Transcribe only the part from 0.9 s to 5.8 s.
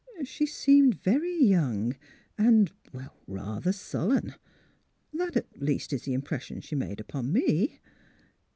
very young, and— er— rather sullen. That, at